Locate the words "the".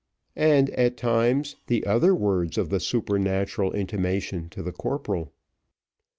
1.67-1.85, 2.71-2.79, 4.63-4.71